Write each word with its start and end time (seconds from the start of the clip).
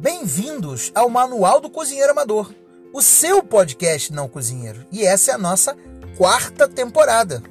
Bem-vindos 0.00 0.90
ao 0.94 1.10
Manual 1.10 1.60
do 1.60 1.68
Cozinheiro 1.68 2.12
Amador, 2.12 2.54
o 2.90 3.02
seu 3.02 3.42
podcast 3.42 4.10
não 4.14 4.30
cozinheiro. 4.30 4.86
E 4.90 5.04
essa 5.04 5.30
é 5.30 5.34
a 5.34 5.38
nossa 5.38 5.76
quarta 6.16 6.66
temporada. 6.66 7.42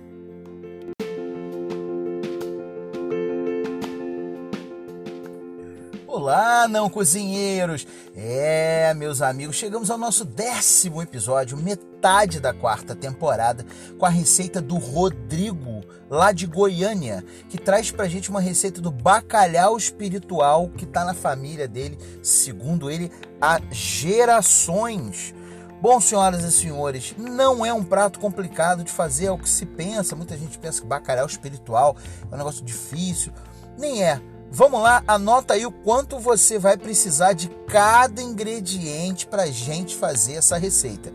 Olá, 6.29 6.67
não 6.67 6.91
cozinheiros! 6.91 7.87
É, 8.15 8.93
meus 8.93 9.19
amigos, 9.19 9.55
chegamos 9.55 9.89
ao 9.89 9.97
nosso 9.97 10.23
décimo 10.23 11.01
episódio, 11.01 11.57
metade 11.57 12.39
da 12.39 12.53
quarta 12.53 12.95
temporada, 12.95 13.65
com 13.97 14.05
a 14.05 14.09
receita 14.09 14.61
do 14.61 14.77
Rodrigo, 14.77 15.81
lá 16.07 16.31
de 16.31 16.45
Goiânia, 16.45 17.25
que 17.49 17.57
traz 17.57 17.89
pra 17.89 18.07
gente 18.07 18.29
uma 18.29 18.39
receita 18.39 18.79
do 18.79 18.91
bacalhau 18.91 19.75
espiritual 19.75 20.69
que 20.69 20.85
tá 20.85 21.03
na 21.03 21.15
família 21.15 21.67
dele, 21.67 21.97
segundo 22.21 22.91
ele, 22.91 23.11
há 23.41 23.59
gerações. 23.71 25.33
Bom, 25.81 25.99
senhoras 25.99 26.43
e 26.43 26.51
senhores, 26.51 27.15
não 27.17 27.65
é 27.65 27.73
um 27.73 27.83
prato 27.83 28.19
complicado 28.19 28.83
de 28.83 28.91
fazer, 28.91 29.25
é 29.25 29.31
o 29.31 29.37
que 29.39 29.49
se 29.49 29.65
pensa. 29.65 30.15
Muita 30.15 30.37
gente 30.37 30.59
pensa 30.59 30.79
que 30.79 30.85
bacalhau 30.85 31.25
espiritual 31.25 31.97
é 32.31 32.35
um 32.35 32.37
negócio 32.37 32.63
difícil. 32.63 33.33
Nem 33.79 34.03
é. 34.03 34.21
Vamos 34.51 34.81
lá, 34.81 35.03
anota 35.07 35.53
aí 35.53 35.65
o 35.65 35.71
quanto 35.71 36.17
você 36.17 36.57
vai 36.57 36.75
precisar 36.75 37.33
de 37.33 37.49
cada 37.67 38.21
ingrediente 38.21 39.27
para 39.27 39.45
gente 39.45 39.95
fazer 39.95 40.35
essa 40.35 40.57
receita. 40.57 41.13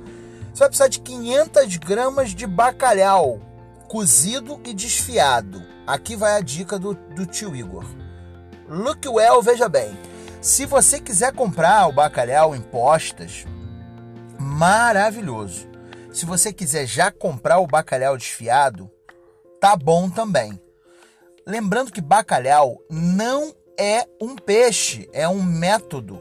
Você 0.52 0.60
vai 0.60 0.68
precisar 0.68 0.88
de 0.88 1.00
500 1.00 1.76
gramas 1.78 2.30
de 2.30 2.46
bacalhau 2.46 3.40
cozido 3.88 4.60
e 4.64 4.72
desfiado. 4.72 5.62
Aqui 5.86 6.16
vai 6.16 6.36
a 6.36 6.40
dica 6.40 6.78
do, 6.78 6.94
do 6.94 7.26
tio 7.26 7.54
Igor. 7.54 7.84
Look 8.68 9.08
well, 9.08 9.42
veja 9.42 9.68
bem. 9.68 9.98
Se 10.40 10.64
você 10.64 11.00
quiser 11.00 11.32
comprar 11.32 11.88
o 11.88 11.92
bacalhau 11.92 12.54
em 12.54 12.60
postas, 12.60 13.44
maravilhoso. 14.38 15.68
Se 16.12 16.24
você 16.24 16.52
quiser 16.52 16.86
já 16.86 17.10
comprar 17.10 17.58
o 17.58 17.66
bacalhau 17.66 18.16
desfiado, 18.16 18.90
tá 19.60 19.74
bom 19.74 20.08
também. 20.08 20.60
Lembrando 21.46 21.92
que 21.92 22.00
bacalhau 22.00 22.80
não 22.88 23.54
é 23.78 24.06
um 24.18 24.34
peixe, 24.34 25.10
é 25.12 25.28
um 25.28 25.42
método 25.42 26.18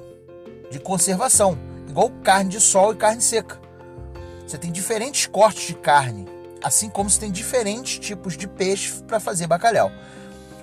de 0.69 0.79
conservação, 0.79 1.57
igual 1.87 2.09
carne 2.21 2.49
de 2.49 2.59
sol 2.59 2.91
e 2.91 2.97
carne 2.97 3.21
seca. 3.21 3.57
Você 4.45 4.57
tem 4.57 4.69
diferentes 4.69 5.25
cortes 5.25 5.67
de 5.67 5.75
carne, 5.75 6.27
assim 6.61 6.89
como 6.89 7.09
você 7.09 7.21
tem 7.21 7.31
diferentes 7.31 7.99
tipos 7.99 8.35
de 8.35 8.49
peixe 8.49 9.01
para 9.03 9.17
fazer 9.17 9.47
bacalhau. 9.47 9.89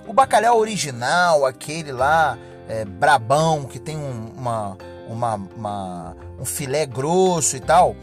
O 0.07 0.13
bacalhau 0.13 0.59
original, 0.59 1.47
aquele 1.47 1.91
lá, 1.91 2.37
é, 2.69 2.85
brabão, 2.85 3.65
que 3.65 3.79
tem 3.79 3.97
um, 3.97 4.27
uma, 4.37 4.77
uma, 5.09 5.35
uma, 5.57 6.17
um 6.39 6.45
filé 6.45 6.85
grosso 6.85 7.57
e 7.57 7.61
tal, 7.61 7.97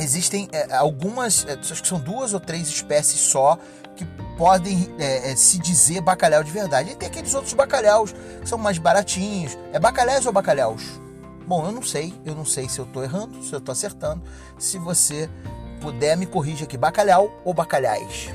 existem 0.00 0.48
é, 0.50 0.74
algumas, 0.74 1.46
é, 1.46 1.52
acho 1.52 1.80
que 1.80 1.86
são 1.86 2.00
duas 2.00 2.34
ou 2.34 2.40
três 2.40 2.66
espécies 2.66 3.20
só 3.20 3.56
que 3.94 4.04
podem 4.36 4.92
é, 4.98 5.32
é, 5.32 5.36
se 5.36 5.58
dizer 5.58 6.00
bacalhau 6.00 6.42
de 6.42 6.50
verdade. 6.50 6.90
E 6.90 6.94
tem 6.94 7.08
aqueles 7.08 7.34
outros 7.34 7.54
bacalhaus 7.54 8.12
que 8.12 8.48
são 8.48 8.58
mais 8.58 8.78
baratinhos. 8.78 9.56
É 9.72 9.78
bacalhaus 9.78 10.26
ou 10.26 10.32
bacalhaus? 10.32 11.00
Bom, 11.46 11.66
eu 11.66 11.72
não 11.72 11.82
sei. 11.82 12.14
Eu 12.24 12.34
não 12.34 12.44
sei 12.44 12.68
se 12.68 12.78
eu 12.78 12.84
estou 12.84 13.02
errando, 13.02 13.42
se 13.42 13.52
eu 13.52 13.58
estou 13.58 13.72
acertando. 13.72 14.22
Se 14.58 14.78
você 14.78 15.28
puder, 15.80 16.16
me 16.16 16.26
corrija 16.26 16.64
aqui. 16.64 16.76
Bacalhau 16.76 17.30
ou 17.44 17.52
bacalhais? 17.52 18.28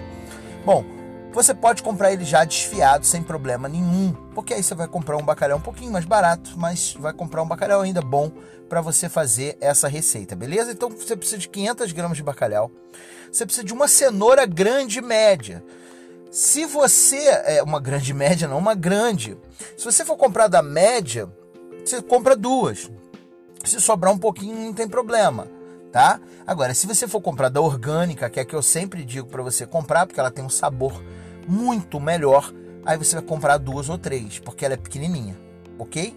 Bom, 0.65 0.83
você 1.31 1.53
pode 1.53 1.83
comprar 1.83 2.11
ele 2.11 2.25
já 2.25 2.43
desfiado 2.43 3.05
sem 3.05 3.21
problema 3.21 3.67
nenhum. 3.67 4.13
Porque 4.33 4.53
aí 4.53 4.63
você 4.63 4.75
vai 4.75 4.87
comprar 4.87 5.17
um 5.17 5.23
bacalhau 5.23 5.57
um 5.57 5.61
pouquinho 5.61 5.91
mais 5.91 6.05
barato, 6.05 6.51
mas 6.57 6.95
vai 6.99 7.13
comprar 7.13 7.43
um 7.43 7.47
bacalhau 7.47 7.81
ainda 7.81 8.01
bom 8.01 8.31
para 8.67 8.81
você 8.81 9.09
fazer 9.09 9.57
essa 9.59 9.87
receita, 9.87 10.35
beleza? 10.35 10.71
Então 10.71 10.89
você 10.89 11.15
precisa 11.15 11.39
de 11.39 11.49
500 11.49 11.91
gramas 11.91 12.17
de 12.17 12.23
bacalhau. 12.23 12.71
Você 13.31 13.45
precisa 13.45 13.65
de 13.65 13.73
uma 13.73 13.87
cenoura 13.87 14.45
grande 14.45 15.01
média. 15.01 15.63
Se 16.31 16.63
você 16.65 17.27
é 17.45 17.63
uma 17.63 17.79
grande 17.79 18.13
média, 18.13 18.47
não 18.47 18.59
uma 18.59 18.75
grande. 18.75 19.35
Se 19.75 19.83
você 19.83 20.05
for 20.05 20.15
comprar 20.15 20.47
da 20.47 20.61
média, 20.61 21.27
você 21.83 22.03
compra 22.03 22.35
duas. 22.35 22.91
Se 23.63 23.81
sobrar 23.81 24.13
um 24.13 24.17
pouquinho, 24.17 24.55
não 24.55 24.71
tem 24.71 24.87
problema, 24.87 25.47
tá? 25.91 26.19
Agora, 26.45 26.75
se 26.75 26.85
você 26.85 27.07
for 27.07 27.19
comprar 27.19 27.49
da 27.49 27.59
orgânica, 27.59 28.29
que 28.29 28.39
é 28.39 28.43
a 28.43 28.45
que 28.45 28.55
eu 28.55 28.61
sempre 28.61 29.03
digo 29.03 29.27
para 29.27 29.41
você 29.41 29.65
comprar, 29.65 30.05
porque 30.05 30.19
ela 30.19 30.29
tem 30.29 30.45
um 30.45 30.49
sabor 30.49 31.03
muito 31.47 31.99
melhor, 31.99 32.53
aí 32.85 32.95
você 32.95 33.15
vai 33.15 33.25
comprar 33.25 33.57
duas 33.57 33.89
ou 33.89 33.97
três, 33.97 34.37
porque 34.37 34.63
ela 34.63 34.75
é 34.75 34.77
pequenininha, 34.77 35.35
ok? 35.79 36.15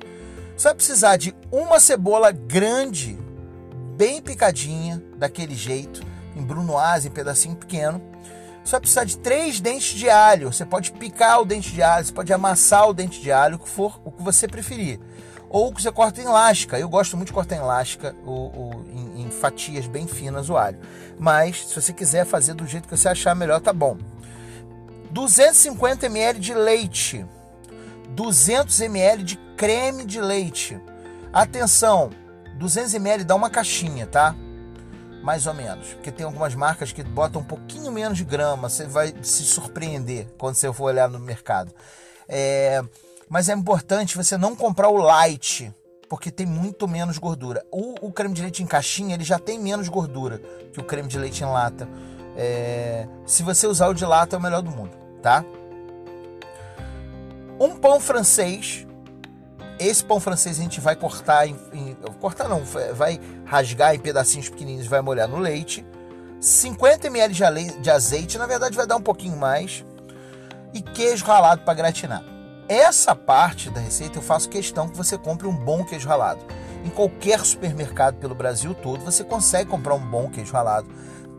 Você 0.54 0.64
vai 0.68 0.74
precisar 0.74 1.16
de 1.16 1.34
uma 1.50 1.80
cebola 1.80 2.30
grande, 2.30 3.18
bem 3.96 4.20
picadinha, 4.20 5.02
daquele 5.16 5.54
jeito, 5.54 6.02
em 6.36 6.42
brunoise, 6.42 7.08
em 7.08 7.10
pedacinho 7.10 7.56
pequeno 7.56 8.12
você 8.64 8.72
vai 8.72 8.80
precisar 8.80 9.04
de 9.04 9.18
três 9.18 9.60
dentes 9.60 9.98
de 9.98 10.08
alho. 10.08 10.52
Você 10.52 10.64
pode 10.64 10.92
picar 10.92 11.40
o 11.40 11.44
dente 11.44 11.72
de 11.72 11.82
alho, 11.82 12.04
você 12.04 12.12
pode 12.12 12.32
amassar 12.32 12.88
o 12.88 12.94
dente 12.94 13.20
de 13.20 13.32
alho, 13.32 13.56
o 13.56 13.58
que 13.58 13.68
for 13.68 14.00
o 14.04 14.10
que 14.10 14.22
você 14.22 14.46
preferir. 14.46 15.00
Ou 15.48 15.72
que 15.74 15.82
você 15.82 15.92
corta 15.92 16.20
em 16.20 16.24
lasca. 16.24 16.78
Eu 16.78 16.88
gosto 16.88 17.16
muito 17.16 17.28
de 17.28 17.34
cortar 17.34 17.56
em 17.56 17.60
lasca, 17.60 18.14
ou, 18.24 18.84
em, 18.94 19.22
em 19.22 19.30
fatias 19.30 19.86
bem 19.86 20.06
finas 20.06 20.48
o 20.48 20.56
alho. 20.56 20.78
Mas 21.18 21.66
se 21.66 21.74
você 21.74 21.92
quiser 21.92 22.24
fazer 22.24 22.54
do 22.54 22.66
jeito 22.66 22.88
que 22.88 22.96
você 22.96 23.08
achar 23.08 23.34
melhor, 23.34 23.60
tá 23.60 23.72
bom. 23.72 23.98
250 25.10 26.06
ml 26.06 26.38
de 26.38 26.54
leite. 26.54 27.26
200 28.10 28.80
ml 28.80 29.22
de 29.22 29.36
creme 29.56 30.06
de 30.06 30.20
leite. 30.20 30.80
Atenção, 31.32 32.10
200 32.54 32.94
ml 32.94 33.24
dá 33.24 33.34
uma 33.34 33.50
caixinha, 33.50 34.06
tá? 34.06 34.34
Mais 35.22 35.46
ou 35.46 35.54
menos. 35.54 35.94
Porque 35.94 36.10
tem 36.10 36.26
algumas 36.26 36.54
marcas 36.54 36.92
que 36.92 37.02
botam 37.02 37.40
um 37.40 37.44
pouquinho 37.44 37.90
menos 37.90 38.18
de 38.18 38.24
grama, 38.24 38.68
você 38.68 38.86
vai 38.86 39.14
se 39.22 39.44
surpreender 39.44 40.26
quando 40.36 40.56
você 40.56 40.72
for 40.72 40.84
olhar 40.84 41.08
no 41.08 41.18
mercado. 41.18 41.72
É, 42.28 42.82
mas 43.28 43.48
é 43.48 43.54
importante 43.54 44.16
você 44.16 44.36
não 44.36 44.54
comprar 44.54 44.88
o 44.88 44.96
light, 44.96 45.72
porque 46.08 46.30
tem 46.30 46.46
muito 46.46 46.86
menos 46.86 47.18
gordura. 47.18 47.64
O, 47.70 48.06
o, 48.06 48.12
creme 48.12 48.34
de 48.34 48.42
leite 48.42 48.62
em 48.62 48.66
caixinha 48.66 49.14
ele 49.14 49.24
já 49.24 49.38
tem 49.38 49.58
menos 49.58 49.88
gordura 49.88 50.38
que 50.72 50.80
o 50.80 50.84
creme 50.84 51.08
de 51.08 51.18
leite 51.18 51.42
em 51.42 51.46
lata. 51.46 51.88
É, 52.36 53.06
se 53.26 53.42
você 53.42 53.66
usar 53.66 53.88
o 53.88 53.94
de 53.94 54.04
lata 54.04 54.36
é 54.36 54.38
o 54.38 54.42
melhor 54.42 54.62
do 54.62 54.70
mundo, 54.70 54.96
tá? 55.22 55.44
Um 57.60 57.76
pão 57.76 58.00
francês 58.00 58.86
esse 59.86 60.04
pão 60.04 60.20
francês 60.20 60.58
a 60.58 60.62
gente 60.62 60.80
vai 60.80 60.96
cortar 60.96 61.46
em, 61.46 61.56
em, 61.72 61.96
cortar 62.20 62.48
não, 62.48 62.62
vai 62.94 63.20
rasgar 63.44 63.94
em 63.94 63.98
pedacinhos 63.98 64.48
pequenininhos, 64.48 64.86
vai 64.86 65.00
molhar 65.00 65.28
no 65.28 65.38
leite. 65.38 65.84
50 66.40 67.06
ml 67.06 67.80
de 67.80 67.90
azeite, 67.90 68.36
na 68.36 68.46
verdade 68.46 68.76
vai 68.76 68.86
dar 68.86 68.96
um 68.96 69.02
pouquinho 69.02 69.36
mais. 69.36 69.84
E 70.74 70.80
queijo 70.80 71.24
ralado 71.24 71.62
para 71.62 71.74
gratinar. 71.74 72.24
Essa 72.68 73.14
parte 73.14 73.68
da 73.70 73.80
receita 73.80 74.18
eu 74.18 74.22
faço 74.22 74.48
questão 74.48 74.88
que 74.88 74.96
você 74.96 75.18
compre 75.18 75.46
um 75.46 75.54
bom 75.54 75.84
queijo 75.84 76.08
ralado. 76.08 76.40
Em 76.84 76.90
qualquer 76.90 77.40
supermercado 77.40 78.16
pelo 78.16 78.34
Brasil 78.34 78.74
todo, 78.74 79.04
você 79.04 79.22
consegue 79.22 79.70
comprar 79.70 79.94
um 79.94 80.04
bom 80.04 80.28
queijo 80.28 80.52
ralado. 80.52 80.88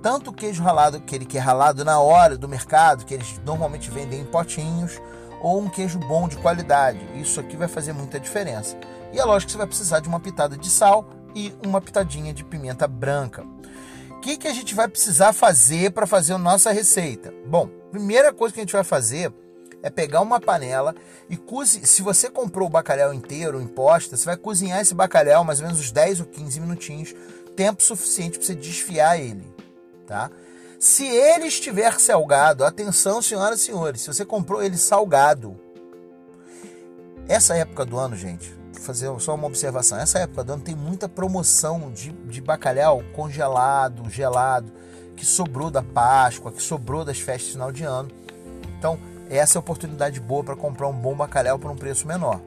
Tanto 0.02 0.30
o 0.30 0.34
queijo 0.34 0.62
ralado, 0.62 0.98
aquele 0.98 1.26
que 1.26 1.38
é 1.38 1.42
ralado 1.42 1.84
na 1.84 2.00
hora 2.00 2.38
do 2.38 2.48
mercado, 2.48 3.06
que 3.06 3.14
eles 3.14 3.40
normalmente 3.46 3.90
vendem 3.90 4.22
em 4.22 4.26
potinhos, 4.26 5.02
ou 5.44 5.62
um 5.62 5.70
queijo 5.70 6.00
bom 6.00 6.28
de 6.28 6.38
qualidade. 6.38 7.00
Isso 7.14 7.40
aqui 7.40 7.58
vai 7.58 7.68
fazer 7.68 7.92
muita 7.94 8.20
diferença. 8.20 8.78
E 9.12 9.20
é 9.20 9.24
lógico 9.26 9.48
que 9.48 9.52
você 9.52 9.58
vai 9.58 9.68
precisar 9.68 10.00
de 10.00 10.08
uma 10.08 10.20
pitada 10.20 10.58
de 10.58 10.70
sal 10.70 11.08
e 11.36 11.54
uma 11.64 11.82
pitadinha 11.82 12.34
de 12.34 12.44
pimenta 12.44 12.88
branca. 12.88 13.46
O 14.10 14.20
que, 14.22 14.38
que 14.38 14.48
a 14.48 14.54
gente 14.54 14.74
vai 14.74 14.88
precisar 14.88 15.34
fazer 15.34 15.92
para 15.92 16.08
fazer 16.08 16.34
a 16.34 16.38
nossa 16.38 16.72
receita? 16.72 17.34
Bom, 17.46 17.68
primeira 17.92 18.32
coisa 18.32 18.54
que 18.54 18.62
a 18.62 18.64
gente 18.64 18.72
vai 18.72 18.86
fazer 18.86 19.34
é 19.84 19.90
pegar 19.90 20.22
uma 20.22 20.40
panela 20.40 20.96
e 21.30 21.36
cozinhar. 21.36 21.86
Se 21.86 22.02
você 22.02 22.30
comprou 22.30 22.68
o 22.68 22.72
bacalhau 22.72 23.14
inteiro 23.14 23.62
em 23.62 23.68
posta, 23.68 24.16
você 24.16 24.26
vai 24.26 24.38
cozinhar 24.38 24.80
esse 24.80 24.96
bacalhau 24.96 25.44
mais 25.44 25.60
ou 25.60 25.66
menos 25.66 25.82
uns 25.82 25.92
10 25.92 26.22
ou 26.22 26.26
15 26.26 26.60
minutinhos, 26.62 27.14
tempo 27.54 27.84
suficiente 27.84 28.38
para 28.38 28.48
você 28.48 28.56
desfiar 28.56 29.20
ele, 29.20 29.44
tá? 30.08 30.32
Se 30.84 31.06
ele 31.06 31.46
estiver 31.46 31.98
salgado, 31.98 32.66
atenção, 32.66 33.22
senhoras 33.22 33.62
e 33.62 33.64
senhores, 33.64 34.02
se 34.02 34.08
você 34.08 34.26
comprou 34.26 34.62
ele 34.62 34.76
salgado, 34.76 35.58
essa 37.26 37.56
época 37.56 37.86
do 37.86 37.98
ano, 37.98 38.18
gente, 38.18 38.54
fazer 38.82 39.10
só 39.22 39.34
uma 39.34 39.48
observação, 39.48 39.98
essa 39.98 40.20
época 40.20 40.44
do 40.44 40.52
ano 40.52 40.62
tem 40.62 40.76
muita 40.76 41.08
promoção 41.08 41.90
de, 41.90 42.12
de 42.12 42.42
bacalhau 42.42 43.02
congelado, 43.14 44.10
gelado, 44.10 44.74
que 45.16 45.26
sobrou 45.26 45.72
da 45.72 45.82
Páscoa, 45.82 46.52
que 46.52 46.62
sobrou 46.62 47.06
das 47.06 47.18
festas 47.18 47.46
de 47.46 47.52
final 47.54 47.72
de 47.72 47.86
ano. 47.86 48.12
Então, 48.78 49.00
essa 49.30 49.58
é 49.58 49.60
a 49.60 49.62
oportunidade 49.62 50.20
boa 50.20 50.44
para 50.44 50.58
comprar 50.58 50.90
um 50.90 50.94
bom 50.94 51.16
bacalhau 51.16 51.58
por 51.58 51.72
um 51.72 51.78
preço 51.78 52.06
menor. 52.06 52.42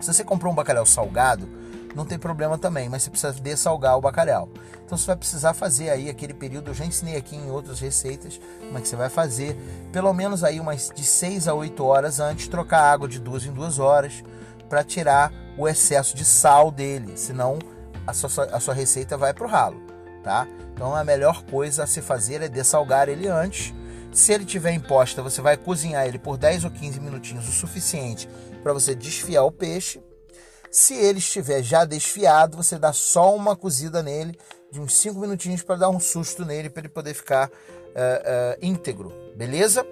Se 0.00 0.14
você 0.14 0.22
comprou 0.22 0.52
um 0.52 0.54
bacalhau 0.54 0.86
salgado, 0.86 1.48
não 1.94 2.04
tem 2.04 2.18
problema 2.18 2.58
também, 2.58 2.88
mas 2.88 3.02
você 3.02 3.10
precisa 3.10 3.32
dessalgar 3.32 3.96
o 3.96 4.00
bacalhau. 4.00 4.48
Então 4.84 4.96
você 4.96 5.06
vai 5.06 5.16
precisar 5.16 5.54
fazer 5.54 5.90
aí 5.90 6.08
aquele 6.08 6.34
período, 6.34 6.70
eu 6.70 6.74
já 6.74 6.84
ensinei 6.84 7.16
aqui 7.16 7.36
em 7.36 7.50
outras 7.50 7.80
receitas, 7.80 8.40
como 8.60 8.78
é 8.78 8.80
que 8.80 8.88
você 8.88 8.96
vai 8.96 9.08
fazer, 9.08 9.56
pelo 9.92 10.12
menos 10.12 10.44
aí 10.44 10.60
umas 10.60 10.90
de 10.94 11.04
6 11.04 11.48
a 11.48 11.54
8 11.54 11.84
horas 11.84 12.20
antes, 12.20 12.48
trocar 12.48 12.92
água 12.92 13.08
de 13.08 13.18
duas 13.18 13.44
em 13.44 13.52
duas 13.52 13.78
horas 13.78 14.22
para 14.68 14.84
tirar 14.84 15.32
o 15.56 15.68
excesso 15.68 16.16
de 16.16 16.24
sal 16.24 16.70
dele, 16.70 17.16
senão 17.16 17.58
a 18.06 18.12
sua, 18.12 18.44
a 18.46 18.60
sua 18.60 18.74
receita 18.74 19.16
vai 19.16 19.34
para 19.34 19.44
o 19.44 19.48
ralo, 19.48 19.80
tá? 20.22 20.46
Então 20.72 20.94
a 20.94 21.02
melhor 21.02 21.42
coisa 21.44 21.84
a 21.84 21.86
se 21.86 22.00
fazer 22.00 22.40
é 22.40 22.48
dessalgar 22.48 23.08
ele 23.08 23.26
antes. 23.26 23.74
Se 24.12 24.32
ele 24.32 24.44
tiver 24.44 24.72
imposta, 24.72 25.22
você 25.22 25.42
vai 25.42 25.56
cozinhar 25.56 26.06
ele 26.06 26.18
por 26.18 26.36
10 26.36 26.64
ou 26.64 26.70
15 26.70 27.00
minutinhos, 27.00 27.48
o 27.48 27.52
suficiente 27.52 28.28
para 28.62 28.72
você 28.72 28.94
desfiar 28.94 29.42
o 29.42 29.52
peixe. 29.52 30.00
Se 30.70 30.94
ele 30.94 31.18
estiver 31.18 31.62
já 31.62 31.84
desfiado, 31.84 32.56
você 32.56 32.78
dá 32.78 32.92
só 32.92 33.34
uma 33.34 33.56
cozida 33.56 34.02
nele 34.02 34.38
de 34.70 34.80
uns 34.80 34.94
5 34.98 35.18
minutinhos 35.18 35.62
para 35.62 35.76
dar 35.76 35.88
um 35.88 35.98
susto 35.98 36.44
nele, 36.44 36.68
para 36.68 36.80
ele 36.80 36.88
poder 36.88 37.14
ficar 37.14 37.48
uh, 37.48 37.50
uh, 37.50 38.58
íntegro, 38.60 39.12
beleza? 39.34 39.86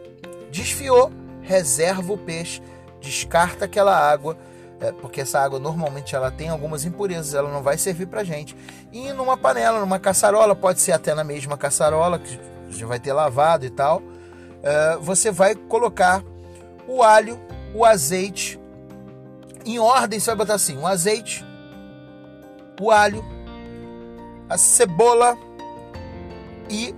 Desfiou, 0.50 1.10
reserva 1.40 2.12
o 2.12 2.18
peixe, 2.18 2.62
descarta 3.00 3.64
aquela 3.64 3.96
água, 3.96 4.36
uh, 4.82 4.92
porque 5.00 5.22
essa 5.22 5.40
água 5.40 5.58
normalmente 5.58 6.14
ela 6.14 6.30
tem 6.30 6.50
algumas 6.50 6.84
impurezas, 6.84 7.32
ela 7.32 7.50
não 7.50 7.62
vai 7.62 7.78
servir 7.78 8.06
para 8.06 8.22
gente. 8.22 8.54
E 8.92 9.12
numa 9.14 9.36
panela, 9.36 9.80
numa 9.80 9.98
caçarola, 9.98 10.54
pode 10.54 10.80
ser 10.80 10.92
até 10.92 11.14
na 11.14 11.24
mesma 11.24 11.56
caçarola, 11.56 12.18
que 12.18 12.38
já 12.68 12.86
vai 12.86 13.00
ter 13.00 13.14
lavado 13.14 13.64
e 13.64 13.70
tal, 13.70 14.02
você 15.00 15.30
vai 15.30 15.54
colocar 15.54 16.22
o 16.88 17.02
alho, 17.02 17.38
o 17.72 17.84
azeite, 17.84 18.58
em 19.66 19.78
ordem 19.78 20.20
você 20.20 20.26
vai 20.26 20.36
botar 20.36 20.54
assim: 20.54 20.78
o 20.78 20.86
azeite, 20.86 21.44
o 22.80 22.90
alho, 22.90 23.24
a 24.48 24.56
cebola 24.56 25.36
e 26.70 26.94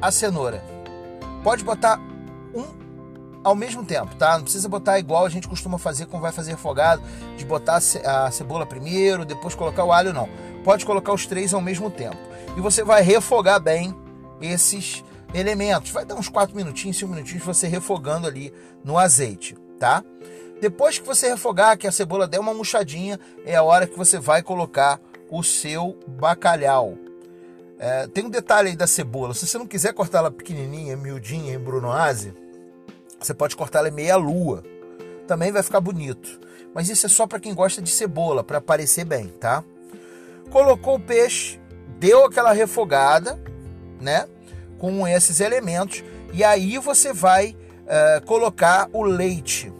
a 0.00 0.10
cenoura. 0.10 0.62
Pode 1.42 1.64
botar 1.64 1.98
um 2.54 2.82
ao 3.44 3.54
mesmo 3.54 3.84
tempo, 3.84 4.14
tá? 4.14 4.36
Não 4.36 4.44
precisa 4.44 4.68
botar 4.68 4.98
igual 4.98 5.24
a 5.24 5.28
gente 5.28 5.48
costuma 5.48 5.78
fazer 5.78 6.06
quando 6.06 6.22
vai 6.22 6.32
fazer 6.32 6.52
afogado, 6.52 7.02
de 7.36 7.44
botar 7.44 7.76
a 8.04 8.30
cebola 8.30 8.64
primeiro, 8.64 9.24
depois 9.24 9.54
colocar 9.54 9.84
o 9.84 9.92
alho, 9.92 10.12
não. 10.12 10.28
Pode 10.62 10.86
colocar 10.86 11.12
os 11.12 11.26
três 11.26 11.52
ao 11.52 11.60
mesmo 11.60 11.90
tempo. 11.90 12.18
E 12.56 12.60
você 12.60 12.84
vai 12.84 13.02
refogar 13.02 13.60
bem 13.60 13.94
esses 14.40 15.02
elementos. 15.34 15.90
Vai 15.90 16.04
dar 16.04 16.14
uns 16.14 16.28
4 16.28 16.54
minutinhos, 16.54 16.98
5 16.98 17.12
minutinhos 17.12 17.44
você 17.44 17.66
refogando 17.66 18.26
ali 18.28 18.52
no 18.84 18.96
azeite, 18.96 19.56
tá? 19.78 20.04
Depois 20.62 20.96
que 20.96 21.04
você 21.04 21.28
refogar, 21.28 21.76
que 21.76 21.88
a 21.88 21.90
cebola 21.90 22.24
der 22.24 22.38
uma 22.38 22.54
murchadinha, 22.54 23.18
é 23.44 23.56
a 23.56 23.64
hora 23.64 23.84
que 23.84 23.98
você 23.98 24.20
vai 24.20 24.44
colocar 24.44 25.00
o 25.28 25.42
seu 25.42 25.98
bacalhau. 26.06 26.96
É, 27.80 28.06
tem 28.06 28.26
um 28.26 28.30
detalhe 28.30 28.68
aí 28.68 28.76
da 28.76 28.86
cebola. 28.86 29.34
Se 29.34 29.44
você 29.44 29.58
não 29.58 29.66
quiser 29.66 29.92
cortar 29.92 30.18
ela 30.18 30.30
pequenininha, 30.30 30.96
miudinha, 30.96 31.52
em 31.52 31.58
brunoise, 31.58 32.32
você 33.18 33.34
pode 33.34 33.56
cortar 33.56 33.80
ela 33.80 33.90
meia 33.90 34.14
lua. 34.14 34.62
Também 35.26 35.50
vai 35.50 35.64
ficar 35.64 35.80
bonito. 35.80 36.38
Mas 36.72 36.88
isso 36.88 37.06
é 37.06 37.08
só 37.08 37.26
para 37.26 37.40
quem 37.40 37.52
gosta 37.52 37.82
de 37.82 37.90
cebola, 37.90 38.44
para 38.44 38.58
aparecer 38.58 39.04
bem, 39.04 39.26
tá? 39.40 39.64
Colocou 40.48 40.94
o 40.94 41.00
peixe, 41.00 41.60
deu 41.98 42.24
aquela 42.24 42.52
refogada, 42.52 43.36
né? 44.00 44.28
Com 44.78 45.08
esses 45.08 45.40
elementos. 45.40 46.04
E 46.32 46.44
aí 46.44 46.78
você 46.78 47.12
vai 47.12 47.56
uh, 47.80 48.24
colocar 48.24 48.88
o 48.92 49.02
leite 49.02 49.72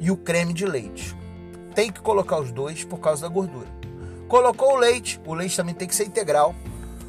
e 0.00 0.10
o 0.10 0.16
creme 0.16 0.52
de 0.52 0.66
leite. 0.66 1.14
Tem 1.74 1.92
que 1.92 2.00
colocar 2.00 2.40
os 2.40 2.50
dois 2.50 2.82
por 2.82 2.98
causa 2.98 3.22
da 3.22 3.28
gordura. 3.28 3.68
Colocou 4.26 4.72
o 4.72 4.76
leite, 4.76 5.20
o 5.26 5.34
leite 5.34 5.56
também 5.56 5.74
tem 5.74 5.86
que 5.86 5.94
ser 5.94 6.06
integral. 6.06 6.54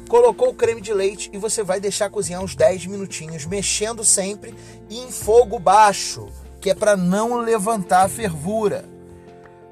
Colocou 0.08 0.50
o 0.50 0.54
creme 0.54 0.80
de 0.80 0.92
leite 0.92 1.30
e 1.32 1.38
você 1.38 1.62
vai 1.62 1.80
deixar 1.80 2.10
cozinhar 2.10 2.42
uns 2.42 2.54
10 2.54 2.86
minutinhos, 2.86 3.46
mexendo 3.46 4.04
sempre 4.04 4.54
em 4.90 5.10
fogo 5.10 5.58
baixo, 5.58 6.28
que 6.60 6.68
é 6.68 6.74
para 6.74 6.96
não 6.96 7.38
levantar 7.38 8.02
a 8.02 8.08
fervura. 8.08 8.84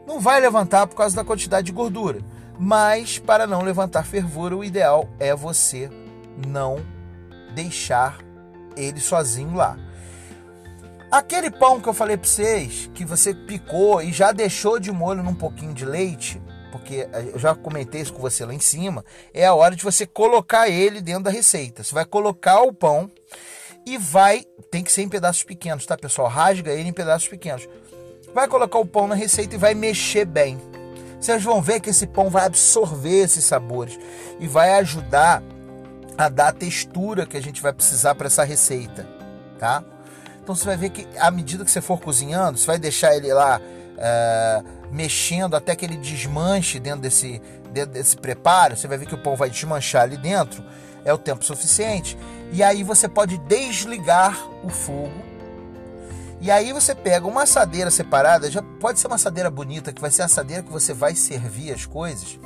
Não 0.06 0.19
vai 0.19 0.40
levantar 0.40 0.87
por 0.87 0.96
causa 0.96 1.14
da 1.14 1.25
quantidade 1.25 1.67
de 1.67 1.72
gordura, 1.72 2.20
mas 2.58 3.19
para 3.19 3.46
não 3.46 3.62
levantar 3.62 4.05
fervura, 4.05 4.56
o 4.56 4.64
ideal 4.64 5.08
é 5.19 5.34
você 5.34 5.90
não 6.46 6.78
deixar 7.55 8.19
ele 8.76 9.00
sozinho 9.00 9.55
lá. 9.55 9.78
Aquele 11.11 11.51
pão 11.51 11.81
que 11.81 11.89
eu 11.89 11.93
falei 11.93 12.17
para 12.17 12.29
vocês, 12.29 12.89
que 12.95 13.05
você 13.05 13.35
picou 13.35 14.01
e 14.01 14.12
já 14.12 14.31
deixou 14.31 14.79
de 14.79 14.93
molho 14.93 15.25
num 15.25 15.35
pouquinho 15.35 15.75
de 15.75 15.85
leite, 15.85 16.41
porque 16.71 17.09
eu 17.33 17.39
já 17.39 17.53
comentei 17.53 18.01
isso 18.01 18.12
com 18.12 18.21
você 18.21 18.45
lá 18.45 18.55
em 18.55 18.61
cima, 18.61 19.05
é 19.35 19.45
a 19.45 19.55
hora 19.55 19.75
de 19.75 19.83
você 19.83 20.07
colocar 20.07 20.69
ele 20.69 21.01
dentro 21.01 21.25
da 21.25 21.31
receita. 21.31 21.83
Você 21.83 21.93
vai 21.93 22.05
colocar 22.05 22.61
o 22.61 22.73
pão 22.73 23.11
e 23.85 23.99
vai, 23.99 24.45
tem 24.71 24.85
que 24.85 24.93
ser 24.93 25.03
em 25.03 25.09
pedaços 25.09 25.43
pequenos, 25.43 25.85
tá, 25.85 25.97
pessoal? 25.97 26.29
Rasga 26.29 26.71
ele 26.71 26.89
em 26.89 26.93
pedaços 26.93 27.27
pequenos. 27.27 27.69
Vai 28.33 28.47
colocar 28.47 28.79
o 28.79 28.87
pão 28.87 29.09
na 29.09 29.17
receita 29.17 29.56
e 29.56 29.59
vai 29.59 29.75
mexer 29.75 30.25
bem. 30.25 30.61
Vocês 31.21 31.43
vão 31.43 31.61
ver 31.61 31.81
que 31.81 31.91
esse 31.91 32.06
pão 32.06 32.31
vai 32.31 32.47
absorver 32.47 33.25
esses 33.25 33.45
sabores 33.45 33.99
e 34.39 34.47
vai 34.47 34.75
ajudar 34.75 35.43
a 36.17 36.29
dar 36.29 36.49
a 36.49 36.53
textura 36.53 37.27
que 37.27 37.37
a 37.37 37.43
gente 37.43 37.61
vai 37.61 37.73
precisar 37.73 38.15
para 38.15 38.29
essa 38.29 38.45
receita, 38.45 39.09
tá? 39.59 39.83
Então 40.43 40.55
você 40.55 40.65
vai 40.65 40.77
ver 40.77 40.91
que 40.91 41.07
à 41.19 41.31
medida 41.31 41.65
que 41.65 41.71
você 41.71 41.81
for 41.81 42.01
cozinhando, 42.01 42.59
você 42.59 42.67
vai 42.67 42.79
deixar 42.79 43.15
ele 43.15 43.33
lá 43.33 43.61
é, 43.97 44.63
mexendo 44.91 45.55
até 45.55 45.77
que 45.77 45.85
ele 45.85 45.97
desmanche 45.97 46.79
dentro 46.81 47.03
desse, 47.03 47.41
dentro 47.73 47.93
desse 47.93 48.17
preparo. 48.17 48.77
Você 48.77 48.89
vai 48.89 48.99
ver 48.99 49.07
que 49.07 49.15
o 49.15 49.23
pão 49.23 49.37
vai 49.37 49.51
desmanchar 49.51 50.03
ali 50.03 50.17
dentro. 50.17 50.65
É 51.05 51.13
o 51.13 51.19
tempo 51.19 51.45
suficiente. 51.45 52.17
E 52.53 52.63
aí 52.63 52.83
você 52.83 53.09
pode 53.09 53.39
desligar 53.39 54.37
o 54.65 54.69
fogo. 54.69 55.31
E 56.41 56.51
aí 56.51 56.73
você 56.73 56.95
pega 56.95 57.27
uma 57.27 57.43
assadeira 57.43 57.91
separada, 57.91 58.51
já 58.51 58.63
pode 58.63 58.99
ser 58.99 59.07
uma 59.09 59.17
assadeira 59.17 59.51
bonita, 59.51 59.93
que 59.93 60.01
vai 60.01 60.11
ser 60.11 60.23
a 60.23 60.25
assadeira 60.25 60.63
que 60.63 60.73
você 60.73 60.95
vai 60.95 61.15
servir 61.15 61.71
as 61.73 61.85
coisas. 61.85 62.39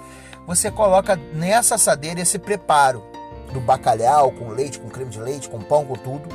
Você 0.49 0.69
coloca 0.69 1.15
nessa 1.33 1.77
assadeira 1.77 2.21
esse 2.21 2.39
preparo 2.39 3.05
do 3.53 3.61
bacalhau 3.61 4.33
com 4.33 4.49
leite, 4.49 4.81
com 4.81 4.91
creme 4.91 5.11
de 5.11 5.21
leite, 5.21 5.49
com 5.49 5.61
pão, 5.61 5.85
com 5.85 5.95
tudo 5.95 6.29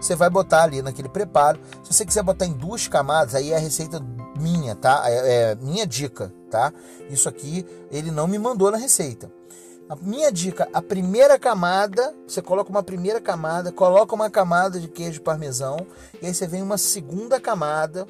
você 0.00 0.14
vai 0.14 0.30
botar 0.30 0.62
ali 0.62 0.82
naquele 0.82 1.08
preparo. 1.08 1.60
Se 1.82 1.92
você 1.92 2.04
quiser 2.04 2.22
botar 2.22 2.46
em 2.46 2.52
duas 2.52 2.88
camadas, 2.88 3.34
aí 3.34 3.52
é 3.52 3.56
a 3.56 3.60
receita 3.60 4.00
minha, 4.38 4.74
tá? 4.74 5.02
É, 5.06 5.52
é 5.52 5.54
minha 5.56 5.86
dica, 5.86 6.32
tá? 6.50 6.72
Isso 7.08 7.28
aqui 7.28 7.66
ele 7.90 8.10
não 8.10 8.26
me 8.26 8.38
mandou 8.38 8.70
na 8.70 8.78
receita. 8.78 9.30
A 9.88 9.96
minha 9.96 10.30
dica, 10.30 10.68
a 10.72 10.80
primeira 10.80 11.36
camada, 11.36 12.14
você 12.24 12.40
coloca 12.40 12.70
uma 12.70 12.82
primeira 12.82 13.20
camada, 13.20 13.72
coloca 13.72 14.14
uma 14.14 14.30
camada 14.30 14.78
de 14.78 14.86
queijo 14.86 15.20
parmesão, 15.20 15.84
e 16.22 16.26
aí 16.26 16.32
você 16.32 16.46
vem 16.46 16.62
uma 16.62 16.78
segunda 16.78 17.40
camada 17.40 18.06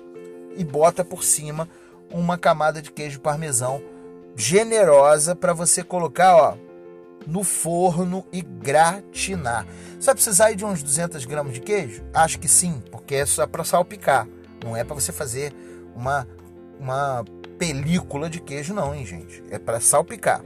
e 0.55 0.63
bota 0.63 1.03
por 1.03 1.25
cima 1.25 1.67
uma 2.13 2.37
camada 2.37 2.83
de 2.83 2.91
queijo 2.93 3.21
parmesão 3.21 3.81
generosa 4.37 5.35
para 5.35 5.55
você 5.55 5.83
colocar, 5.83 6.37
ó, 6.37 6.55
no 7.27 7.45
forno 7.45 8.25
e 8.33 8.43
gratinar. 8.43 9.67
Você 9.99 10.07
vai 10.07 10.15
precisar 10.15 10.53
de 10.53 10.65
uns 10.65 10.83
200 10.83 11.25
gramas 11.25 11.55
de 11.55 11.61
queijo? 11.61 12.03
Acho 12.13 12.39
que 12.39 12.49
sim, 12.49 12.83
porque 12.91 13.17
é 13.17 13.27
só 13.27 13.47
para 13.47 13.65
salpicar. 13.65 14.27
Não 14.65 14.77
é 14.77 14.85
para 14.85 14.95
você 14.95 15.13
fazer 15.13 15.53
uma, 15.95 16.27
uma 16.79 17.25
película 17.59 18.29
de 18.29 18.41
queijo, 18.41 18.75
não, 18.75 18.95
hein, 18.95 19.05
gente? 19.05 19.43
É 19.51 19.59
para 19.59 19.81
salpicar. 19.81 20.43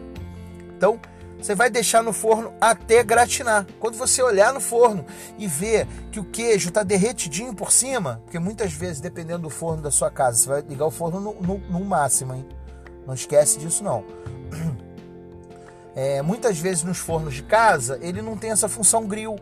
Então, 0.77 1.01
você 1.39 1.55
vai 1.55 1.69
deixar 1.69 2.03
no 2.03 2.13
forno 2.13 2.55
até 2.61 3.03
gratinar. 3.03 3.67
Quando 3.79 3.97
você 3.97 4.23
olhar 4.23 4.53
no 4.53 4.61
forno 4.61 5.05
e 5.39 5.47
ver 5.47 5.87
que 6.11 6.19
o 6.19 6.25
queijo 6.25 6.69
está 6.71 6.83
derretidinho 6.83 7.55
por 7.55 7.71
cima, 7.71 8.21
porque 8.25 8.39
muitas 8.39 8.73
vezes, 8.73 9.01
dependendo 9.01 9.43
do 9.43 9.51
forno 9.51 9.83
da 9.83 9.91
sua 9.91 10.11
casa, 10.11 10.39
você 10.39 10.49
vai 10.49 10.63
ligar 10.63 10.87
o 10.87 10.91
forno 10.91 11.21
no, 11.21 11.35
no, 11.35 11.59
no 11.59 11.85
máximo, 11.85 12.35
hein? 12.35 12.47
Não 13.07 13.13
esquece 13.13 13.59
disso, 13.59 13.85
não. 13.85 14.05
É, 15.95 16.21
muitas 16.23 16.59
vezes 16.59 16.83
nos 16.83 16.99
fornos 16.99 17.35
de 17.35 17.43
casa 17.43 17.99
ele 18.03 18.21
não 18.21 18.37
tem 18.37 18.51
essa 18.51 18.69
função 18.69 19.07
grill. 19.07 19.37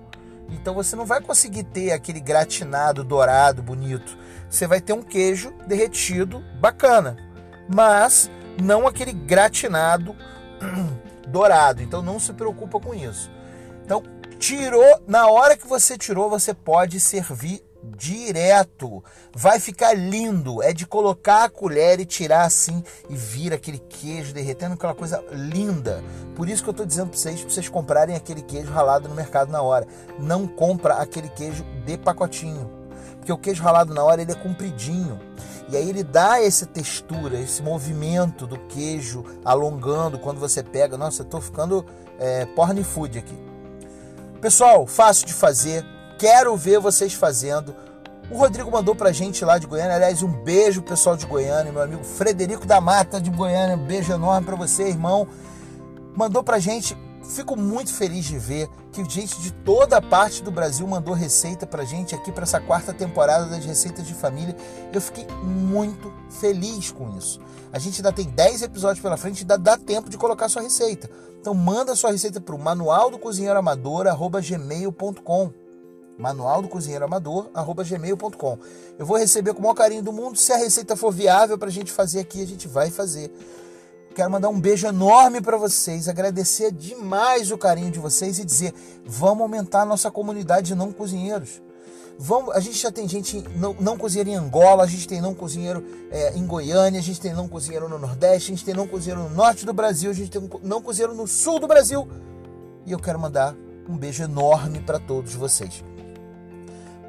Então 0.51 0.75
você 0.75 0.95
não 0.95 1.07
vai 1.07 1.21
conseguir 1.21 1.65
ter 1.65 1.93
aquele 1.93 2.21
gratinado 2.21 3.03
dourado 3.03 3.63
bonito. 3.63 4.17
Você 4.51 4.67
vai 4.67 4.81
ter 4.81 4.93
um 4.93 5.03
queijo 5.03 5.53
derretido 5.67 6.45
bacana, 6.61 7.17
mas 7.73 8.31
não 8.63 8.87
aquele 8.87 9.13
gratinado 9.13 10.15
dourado. 11.27 11.83
Então 11.83 12.03
não 12.03 12.21
se 12.21 12.33
preocupa 12.33 12.79
com 12.79 12.95
isso. 12.95 13.31
Então 13.85 14.03
tirou, 14.39 15.03
na 15.07 15.29
hora 15.29 15.57
que 15.57 15.67
você 15.67 15.97
tirou, 15.97 16.29
você 16.29 16.53
pode 16.53 17.01
servir 17.01 17.65
direto. 17.83 19.03
Vai 19.35 19.59
ficar 19.59 19.93
lindo. 19.95 20.63
É 20.63 20.73
de 20.73 20.87
colocar 20.87 21.45
a 21.45 21.49
colher 21.49 22.01
e 22.01 22.05
tirar 22.05 22.45
assim 22.45 22.83
e 23.09 23.15
vir 23.15 23.53
aquele 23.53 23.79
queijo 23.79 24.33
derretendo, 24.33 24.75
aquela 24.75 24.95
coisa 24.95 25.23
linda. 25.33 26.03
Por 26.35 26.49
isso 26.49 26.63
que 26.63 26.69
eu 26.69 26.73
estou 26.73 26.87
dizendo 26.87 27.09
para 27.09 27.19
vocês, 27.19 27.41
para 27.41 27.51
vocês 27.51 27.69
comprarem 27.69 28.17
aquele 28.17 28.43
queijo 28.43 28.73
ralado 28.73 29.09
no 29.09 29.15
mercado 29.15 29.51
na 29.51 29.63
hora. 29.63 29.87
Não 30.19 30.47
compra 30.47 30.95
aquele 30.95 31.29
queijo 31.29 31.65
de 31.85 31.99
pacotinho. 31.99 32.71
Porque 33.17 33.33
o 33.33 33.39
queijo 33.39 33.63
ralado 33.63 33.95
na 33.95 34.03
hora 34.03 34.23
ele 34.23 34.33
é 34.33 34.37
compridinho. 34.37 35.21
E 35.69 35.77
aí 35.77 35.89
ele 35.89 36.03
dá 36.03 36.43
essa 36.43 36.67
textura, 36.67 37.39
esse 37.39 37.63
movimento 37.63 38.47
do 38.47 38.59
queijo 38.67 39.25
alongando 39.45 40.19
quando 40.19 40.39
você 40.39 40.63
pega. 40.63 40.99
Nossa, 40.99 41.23
eu 41.23 41.25
estou 41.25 41.41
ficando 41.41 41.87
é, 42.19 42.45
porn 42.47 42.83
food 42.83 43.19
aqui. 43.19 43.53
Pessoal, 44.41 44.87
fácil 44.89 45.27
de 45.27 45.33
fazer, 45.33 45.85
Quero 46.23 46.57
ver 46.57 46.79
vocês 46.79 47.15
fazendo 47.15 47.75
O 48.31 48.37
Rodrigo 48.37 48.71
mandou 48.71 48.95
pra 48.95 49.11
gente 49.11 49.45
lá 49.45 49.59
de 49.59 49.67
Goiânia, 49.67 49.97
aliás, 49.97 50.23
um 50.23 50.29
beijo 50.29 50.81
pessoal 50.81 51.17
de 51.17 51.27
Goiânia, 51.27 51.73
meu 51.73 51.83
amigo 51.83 52.05
Frederico 52.05 52.65
da 52.65 52.81
Mata 52.81 53.21
de 53.21 53.29
Goiânia, 53.29 53.75
um 53.75 53.85
beijo 53.85 54.13
enorme 54.13 54.47
para 54.47 54.55
você, 54.55 54.85
irmão. 54.85 55.27
Mandou 56.15 56.45
pra 56.45 56.61
gente 56.61 56.97
Fico 57.25 57.57
muito 57.57 57.93
feliz 57.93 58.25
de 58.25 58.37
ver 58.37 58.69
que 58.93 59.05
gente 59.09 59.41
de 59.41 59.53
toda 59.53 59.97
a 59.97 60.03
parte 60.03 60.43
do 60.43 60.51
Brasil 60.51 60.87
mandou 60.87 61.15
receita 61.15 61.67
pra 61.67 61.85
gente 61.85 62.15
aqui 62.15 62.33
para 62.33 62.43
essa 62.43 62.61
quarta 62.61 62.93
temporada 62.93 63.47
das 63.47 63.65
receitas 63.65 64.07
de 64.07 64.13
família. 64.13 64.57
Eu 64.93 65.01
fiquei 65.01 65.25
muito 65.43 66.13
feliz 66.29 66.91
com 66.91 67.17
isso. 67.17 67.41
A 67.73 67.79
gente 67.79 68.01
ainda 68.01 68.13
tem 68.13 68.27
10 68.27 68.63
episódios 68.63 69.01
pela 69.01 69.17
frente 69.17 69.43
ainda 69.43 69.57
dá 69.57 69.77
tempo 69.77 70.11
de 70.11 70.19
colocar 70.19 70.49
sua 70.49 70.63
receita. 70.63 71.09
Então 71.41 71.55
manda 71.55 71.95
sua 71.95 72.11
receita 72.11 72.41
para 72.41 72.57
o 72.57 72.59
manual 72.59 73.09
do 73.09 73.19
cozinheiro 73.19 73.59
manual 76.19 76.63
do 76.63 76.69
cozinheiro 76.69 77.05
amador 77.05 77.51
gmail.com 77.85 78.59
eu 78.99 79.07
vou 79.07 79.17
receber 79.17 79.53
com 79.55 79.61
o 79.61 79.63
maior 79.63 79.75
carinho 79.75 80.03
do 80.03 80.13
mundo 80.13 80.37
se 80.37 80.53
a 80.53 80.57
receita 80.57 80.97
for 80.97 81.13
viável 81.13 81.59
para 81.59 81.69
a 81.69 81.73
gente 81.73 81.91
fazer 81.91 82.21
aqui 82.21 82.43
a 82.43 82.47
gente 82.47 82.69
vai 82.69 82.91
fazer 82.91 83.33
Quero 84.15 84.31
mandar 84.31 84.51
um 84.51 84.61
beijo 84.61 84.87
enorme 84.87 85.41
para 85.41 85.57
vocês, 85.57 86.07
agradecer 86.07 86.71
demais 86.71 87.51
o 87.51 87.57
carinho 87.57 87.91
de 87.91 87.99
vocês 87.99 88.39
e 88.39 88.45
dizer: 88.45 88.75
vamos 89.07 89.41
aumentar 89.41 89.83
a 89.83 89.87
nossa 89.87 90.11
comunidade 90.11 90.69
de 90.69 90.75
não 90.75 90.93
cozinheiros. 90.93 91.63
Vamos, 92.19 92.55
a 92.55 92.61
gente 92.61 92.79
já 92.79 92.93
tem 92.93 93.09
gente 93.09 93.43
não, 93.57 93.75
não 93.81 93.97
cozinheiro 93.97 94.29
em 94.29 94.35
Angola, 94.35 94.85
a 94.85 94.87
gente 94.87 95.09
tem 95.09 95.21
não 95.21 95.35
cozinheiro 95.35 95.85
é, 96.11 96.37
em 96.37 96.47
Goiânia, 96.47 97.01
a 97.01 97.03
gente 97.03 97.21
tem 97.21 97.33
não 97.33 97.49
cozinheiro 97.49 97.89
no 97.89 97.99
Nordeste, 97.99 98.53
a 98.53 98.55
gente 98.55 98.65
tem 98.65 98.75
não 98.75 98.87
cozinheiro 98.87 99.23
no 99.23 99.31
Norte 99.31 99.65
do 99.65 99.73
Brasil, 99.73 100.11
a 100.11 100.15
gente 100.15 100.31
tem 100.31 100.51
não 100.63 100.83
cozinheiro 100.83 101.15
no 101.15 101.27
Sul 101.27 101.59
do 101.59 101.67
Brasil. 101.67 102.07
E 102.85 102.93
eu 102.93 102.99
quero 102.99 103.19
mandar 103.19 103.57
um 103.89 103.97
beijo 103.97 104.23
enorme 104.23 104.81
para 104.81 104.99
todos 104.99 105.35
vocês. 105.35 105.83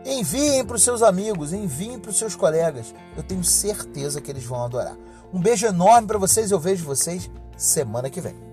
Enviem 0.05 0.65
para 0.65 0.75
os 0.75 0.83
seus 0.83 1.01
amigos, 1.01 1.53
enviem 1.53 1.97
para 1.97 2.11
os 2.11 2.17
seus 2.17 2.35
colegas. 2.35 2.93
Eu 3.15 3.23
tenho 3.23 3.43
certeza 3.43 4.19
que 4.19 4.29
eles 4.29 4.43
vão 4.43 4.63
adorar. 4.63 4.97
Um 5.33 5.39
beijo 5.39 5.65
enorme 5.65 6.07
para 6.07 6.17
vocês. 6.17 6.51
Eu 6.51 6.59
vejo 6.59 6.83
vocês 6.85 7.29
semana 7.57 8.09
que 8.09 8.21
vem. 8.21 8.52